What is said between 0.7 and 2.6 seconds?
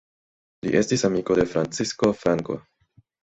estis amiko de Francisco Franco.